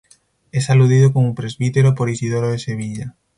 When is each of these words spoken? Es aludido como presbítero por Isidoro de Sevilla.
Es 0.51 0.71
aludido 0.71 1.13
como 1.13 1.35
presbítero 1.35 1.93
por 1.93 2.09
Isidoro 2.09 2.49
de 2.51 2.57
Sevilla. 2.57 3.15